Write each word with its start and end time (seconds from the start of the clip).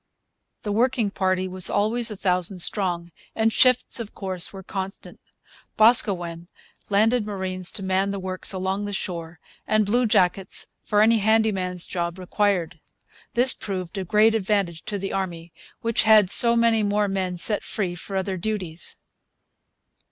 The 0.63 0.71
working 0.71 1.11
party 1.11 1.47
was 1.47 1.69
always 1.69 2.09
a 2.09 2.15
thousand 2.15 2.63
strong, 2.63 3.11
and 3.35 3.53
shifts, 3.53 3.99
of 3.99 4.15
course, 4.15 4.51
were 4.51 4.63
constant. 4.63 5.19
Boscawen 5.77 6.47
landed 6.89 7.23
marines 7.23 7.71
to 7.73 7.83
man 7.83 8.09
the 8.09 8.17
works 8.19 8.51
along 8.51 8.85
the 8.85 8.93
shore, 8.93 9.39
and 9.67 9.85
bluejackets 9.85 10.65
for 10.81 11.03
any 11.03 11.19
handy 11.19 11.51
man's 11.51 11.85
job 11.85 12.17
required. 12.17 12.79
This 13.35 13.53
proved 13.53 13.95
of 13.99 14.07
great 14.07 14.33
advantage 14.33 14.81
to 14.85 14.97
the 14.97 15.13
army, 15.13 15.53
which 15.81 16.01
had 16.01 16.31
so 16.31 16.55
many 16.55 16.81
more 16.81 17.07
men 17.07 17.37
set 17.37 17.63
free 17.63 17.93
for 17.93 18.15
other 18.17 18.37
duties. 18.37 18.97